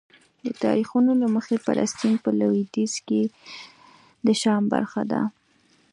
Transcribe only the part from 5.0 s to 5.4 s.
ده.